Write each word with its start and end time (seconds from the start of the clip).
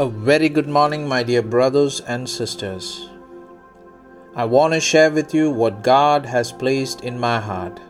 A 0.00 0.06
very 0.08 0.48
good 0.48 0.68
morning, 0.68 1.08
my 1.08 1.24
dear 1.24 1.42
brothers 1.42 1.98
and 1.98 2.28
sisters. 2.30 3.10
I 4.36 4.44
want 4.44 4.74
to 4.74 4.80
share 4.80 5.10
with 5.10 5.34
you 5.34 5.50
what 5.50 5.82
God 5.82 6.24
has 6.24 6.52
placed 6.52 7.00
in 7.00 7.18
my 7.18 7.40
heart. 7.40 7.80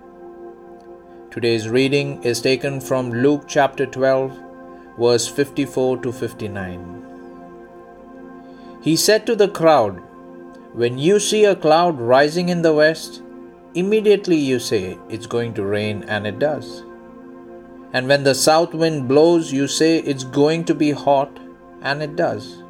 Today's 1.30 1.68
reading 1.68 2.22
is 2.22 2.40
taken 2.40 2.80
from 2.80 3.10
Luke 3.10 3.42
chapter 3.46 3.84
12, 3.84 4.40
verse 4.98 5.28
54 5.28 5.98
to 5.98 6.10
59. 6.10 7.04
He 8.80 8.96
said 8.96 9.26
to 9.26 9.36
the 9.36 9.48
crowd, 9.48 10.00
When 10.72 10.96
you 10.96 11.20
see 11.20 11.44
a 11.44 11.54
cloud 11.54 12.00
rising 12.00 12.48
in 12.48 12.62
the 12.62 12.72
west, 12.72 13.20
immediately 13.74 14.36
you 14.36 14.60
say, 14.60 14.96
It's 15.10 15.26
going 15.26 15.52
to 15.60 15.62
rain, 15.62 16.04
and 16.04 16.26
it 16.26 16.38
does. 16.38 16.84
And 17.92 18.08
when 18.08 18.24
the 18.24 18.34
south 18.34 18.72
wind 18.72 19.08
blows, 19.08 19.52
you 19.52 19.68
say, 19.68 19.98
It's 19.98 20.24
going 20.24 20.64
to 20.64 20.74
be 20.74 20.92
hot 20.92 21.38
and 21.82 22.02
it 22.02 22.16
does. 22.16 22.62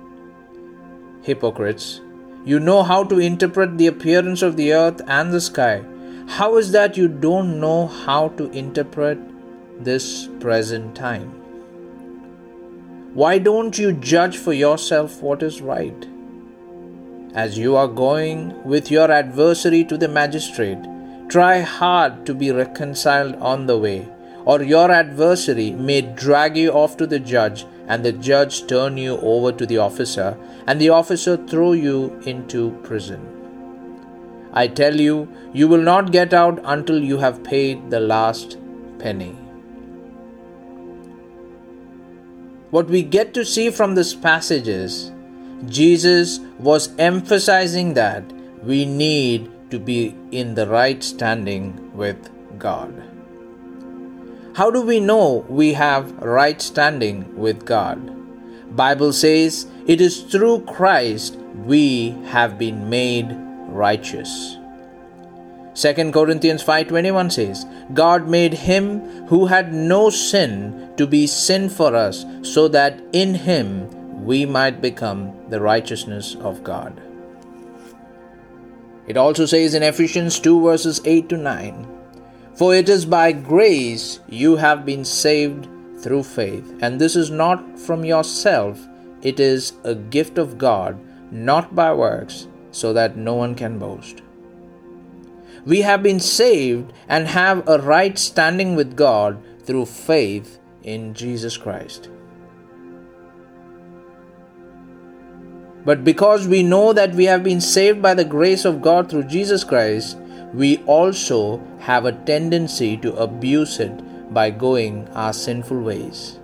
Hypocrites, 1.23 2.01
you 2.45 2.61
know 2.61 2.83
how 2.83 3.05
to 3.05 3.19
interpret 3.19 3.77
the 3.77 3.87
appearance 3.89 4.43
of 4.43 4.57
the 4.57 4.73
earth 4.73 5.03
and 5.07 5.33
the 5.33 5.41
sky. 5.41 5.83
How 6.29 6.57
is 6.57 6.73
that 6.73 6.97
you 6.97 7.09
don't 7.09 7.59
know 7.61 7.87
how 7.87 8.29
to 8.31 8.51
interpret 8.51 9.19
this 9.83 10.29
present 10.41 10.95
time? 10.95 11.31
Why 13.15 13.39
don't 13.39 13.77
you 13.79 13.93
judge 13.93 14.37
for 14.37 14.53
yourself 14.53 15.23
what 15.23 15.43
is 15.43 15.61
right? 15.61 16.07
As 17.35 17.59
you 17.59 17.77
are 17.77 17.89
going 17.89 18.63
with 18.65 18.91
your 18.91 19.11
adversary 19.11 19.85
to 19.85 19.97
the 19.97 20.09
magistrate, 20.09 20.79
try 21.29 21.61
hard 21.61 22.25
to 22.27 22.35
be 22.35 22.51
reconciled 22.51 23.35
on 23.37 23.67
the 23.67 23.79
way, 23.79 24.09
or 24.49 24.63
your 24.63 24.91
adversary 24.91 25.71
may 25.73 26.01
drag 26.01 26.57
you 26.57 26.71
off 26.83 26.97
to 26.97 27.07
the 27.07 27.19
judge 27.31 27.67
and 27.87 28.05
the 28.05 28.13
judge 28.13 28.67
turn 28.67 28.97
you 28.97 29.17
over 29.19 29.51
to 29.53 29.67
the 29.67 29.77
officer, 29.79 30.37
and 30.67 30.81
the 30.81 30.89
officer 30.89 31.37
throw 31.37 31.73
you 31.73 32.19
into 32.25 32.71
prison. 32.83 33.21
I 34.53 34.69
tell 34.69 34.99
you, 35.01 35.29
you 35.53 35.69
will 35.69 35.83
not 35.83 36.13
get 36.13 36.33
out 36.33 36.61
until 36.65 37.03
you 37.03 37.19
have 37.19 37.45
paid 37.45 37.91
the 37.91 38.01
last 38.01 38.57
penny. 38.99 39.37
What 42.71 42.89
we 42.89 43.03
get 43.03 43.35
to 43.35 43.45
see 43.45 43.71
from 43.71 43.95
this 43.95 44.15
passage 44.15 44.69
is 44.69 45.13
Jesus 45.67 46.41
was 46.59 46.95
emphasizing 46.99 47.95
that 47.95 48.25
we 48.63 48.85
need 48.87 49.51
to 49.71 49.79
be 49.79 50.15
in 50.31 50.55
the 50.55 50.67
right 50.67 51.03
standing 51.03 51.95
with 51.95 52.31
God. 52.59 53.18
How 54.59 54.73
do 54.73 54.83
we 54.83 54.99
know 54.99 55.47
we 55.49 55.75
have 55.75 56.11
right 56.21 56.61
standing 56.61 57.37
with 57.39 57.65
God? 57.65 58.01
Bible 58.75 59.13
says 59.13 59.69
it 59.87 60.01
is 60.01 60.23
through 60.23 60.63
Christ 60.63 61.37
we 61.65 62.09
have 62.31 62.59
been 62.59 62.91
made 62.91 63.37
righteous. 63.69 64.57
2 65.77 66.11
Corinthians 66.11 66.65
5:21 66.65 67.31
says, 67.31 67.67
God 67.95 68.27
made 68.27 68.53
him 68.53 69.27
who 69.29 69.47
had 69.47 69.73
no 69.73 70.11
sin 70.11 70.91
to 70.97 71.07
be 71.07 71.29
sin 71.29 71.69
for 71.69 71.95
us 71.95 72.27
so 72.43 72.67
that 72.67 72.99
in 73.13 73.37
him 73.37 73.69
we 74.25 74.45
might 74.45 74.83
become 74.83 75.21
the 75.51 75.61
righteousness 75.61 76.35
of 76.41 76.65
God. 76.65 77.01
It 79.07 79.17
also 79.17 79.47
says 79.47 79.75
in 79.75 79.85
Ephesians 79.85 80.41
2 80.41 80.61
verses 80.65 81.01
8 81.05 81.29
to 81.29 81.37
9, 81.37 81.98
for 82.59 82.75
it 82.75 82.89
is 82.89 83.07
by 83.07 83.31
grace 83.31 84.19
you 84.29 84.57
have 84.57 84.85
been 84.85 85.05
saved 85.05 85.69
through 86.01 86.25
faith, 86.25 86.75
and 86.81 87.01
this 87.01 87.15
is 87.15 87.31
not 87.31 87.79
from 87.79 88.05
yourself, 88.05 88.85
it 89.23 89.39
is 89.39 89.75
a 89.85 89.95
gift 89.95 90.39
of 90.39 90.59
God, 90.59 90.99
not 91.31 91.77
by 91.77 91.93
works, 91.93 92.49
so 92.73 92.93
that 92.93 93.17
no 93.17 93.35
one 93.35 93.55
can 93.55 93.79
boast. 93.79 94.23
We 95.65 95.83
have 95.83 96.03
been 96.03 96.19
saved 96.19 96.93
and 97.09 97.29
have 97.29 97.67
a 97.69 97.79
right 97.79 98.19
standing 98.19 98.75
with 98.75 98.97
God 98.97 99.41
through 99.63 99.87
faith 99.87 100.59
in 100.83 101.15
Jesus 101.15 101.57
Christ. 101.57 102.09
But 105.85 106.03
because 106.03 106.49
we 106.49 106.65
know 106.65 106.93
that 106.93 107.15
we 107.15 107.27
have 107.27 107.45
been 107.45 107.61
saved 107.61 108.03
by 108.03 108.15
the 108.15 108.25
grace 108.25 108.65
of 108.65 108.83
God 108.83 109.09
through 109.09 109.25
Jesus 109.25 109.63
Christ, 109.63 110.17
we 110.55 110.79
also 110.85 111.63
have 111.81 112.05
a 112.05 112.13
tendency 112.13 112.97
to 112.99 113.15
abuse 113.17 113.81
it 113.81 113.93
by 114.33 114.51
going 114.51 115.09
our 115.09 115.33
sinful 115.33 115.81
ways. 115.81 116.39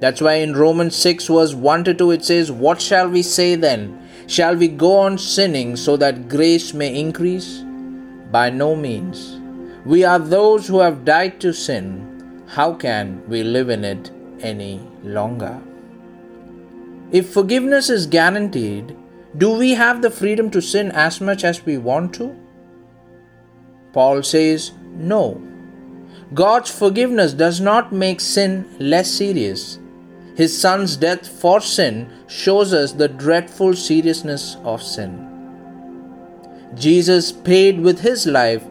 That's 0.00 0.20
why 0.20 0.34
in 0.34 0.54
Romans 0.54 0.96
6, 0.96 1.26
verse 1.26 1.54
1 1.54 1.84
to 1.84 1.94
2, 1.94 2.10
it 2.12 2.24
says, 2.24 2.50
What 2.50 2.80
shall 2.80 3.08
we 3.08 3.22
say 3.22 3.54
then? 3.54 4.08
Shall 4.26 4.56
we 4.56 4.68
go 4.68 4.96
on 4.96 5.18
sinning 5.18 5.76
so 5.76 5.96
that 5.98 6.28
grace 6.28 6.72
may 6.72 6.98
increase? 6.98 7.62
By 8.30 8.48
no 8.48 8.74
means. 8.74 9.38
We 9.84 10.04
are 10.04 10.18
those 10.18 10.66
who 10.68 10.78
have 10.80 11.04
died 11.04 11.40
to 11.40 11.52
sin. 11.52 12.44
How 12.46 12.74
can 12.74 13.22
we 13.28 13.42
live 13.42 13.68
in 13.68 13.84
it 13.84 14.10
any 14.40 14.80
longer? 15.02 15.60
If 17.12 17.32
forgiveness 17.32 17.90
is 17.90 18.06
guaranteed, 18.06 18.96
do 19.36 19.50
we 19.50 19.74
have 19.74 20.02
the 20.02 20.10
freedom 20.10 20.50
to 20.50 20.60
sin 20.60 20.90
as 20.90 21.20
much 21.20 21.44
as 21.44 21.64
we 21.64 21.78
want 21.78 22.12
to? 22.14 22.36
Paul 23.92 24.22
says 24.22 24.72
no. 24.82 25.40
God's 26.34 26.70
forgiveness 26.70 27.32
does 27.32 27.60
not 27.60 27.92
make 27.92 28.20
sin 28.20 28.68
less 28.78 29.10
serious. 29.10 29.78
His 30.36 30.56
Son's 30.56 30.96
death 30.96 31.28
for 31.28 31.60
sin 31.60 32.10
shows 32.26 32.72
us 32.72 32.92
the 32.92 33.08
dreadful 33.08 33.74
seriousness 33.74 34.56
of 34.64 34.82
sin. 34.82 35.26
Jesus 36.74 37.32
paid 37.32 37.80
with 37.80 38.00
his 38.00 38.26
life 38.26 38.64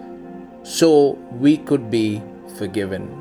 so 0.64 1.12
we 1.32 1.58
could 1.58 1.90
be 1.90 2.22
forgiven. 2.58 3.16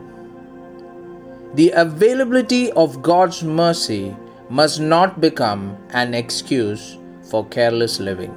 The 1.54 1.71
availability 1.71 2.71
of 2.72 3.03
God's 3.03 3.43
mercy 3.43 4.16
must 4.50 4.81
not 4.81 5.21
become 5.21 5.77
an 5.91 6.15
excuse 6.15 6.97
for 7.31 7.47
careless 7.47 8.00
living. 8.00 8.34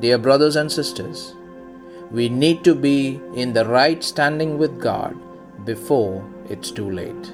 Dear 0.00 0.18
brothers 0.18 0.56
and 0.56 0.70
sisters, 0.70 1.34
we 2.10 2.28
need 2.28 2.62
to 2.64 2.74
be 2.74 3.20
in 3.34 3.52
the 3.52 3.64
right 3.64 4.02
standing 4.02 4.58
with 4.58 4.80
God 4.80 5.16
before 5.64 6.24
it's 6.48 6.70
too 6.70 6.90
late. 6.90 7.32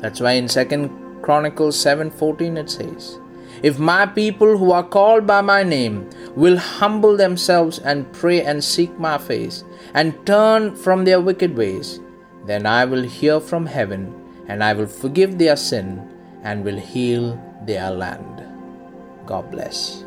That's 0.00 0.20
why 0.20 0.32
in 0.32 0.46
2nd 0.46 0.90
Chronicles 1.22 1.76
7:14 1.84 2.56
it 2.56 2.70
says, 2.70 3.18
"If 3.62 3.78
my 3.78 4.06
people 4.06 4.58
who 4.58 4.70
are 4.70 4.88
called 4.96 5.26
by 5.26 5.40
my 5.40 5.62
name 5.62 5.96
will 6.36 6.58
humble 6.58 7.16
themselves 7.16 7.78
and 7.78 8.12
pray 8.12 8.42
and 8.42 8.62
seek 8.62 8.98
my 9.06 9.16
face 9.30 9.64
and 9.94 10.14
turn 10.26 10.74
from 10.84 11.04
their 11.04 11.20
wicked 11.20 11.56
ways, 11.56 11.98
then 12.50 12.66
I 12.66 12.84
will 12.84 13.02
hear 13.02 13.40
from 13.40 13.66
heaven 13.66 14.14
and 14.46 14.62
I 14.62 14.72
will 14.74 14.86
forgive 14.86 15.38
their 15.38 15.56
sin 15.56 15.88
and 16.44 16.64
will 16.64 16.82
heal 16.94 17.24
their 17.66 17.90
land. 17.90 18.44
God 19.26 19.50
bless. 19.50 20.05